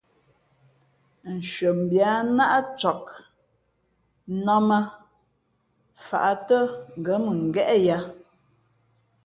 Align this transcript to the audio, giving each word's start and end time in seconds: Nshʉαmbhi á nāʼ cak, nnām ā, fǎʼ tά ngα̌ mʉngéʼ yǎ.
Nshʉαmbhi 1.35 1.99
á 2.13 2.13
nāʼ 2.35 2.55
cak, 2.79 3.05
nnām 4.33 4.67
ā, 4.77 4.79
fǎʼ 6.05 6.31
tά 6.47 6.57
ngα̌ 7.01 7.15
mʉngéʼ 7.25 7.71
yǎ. 7.85 7.97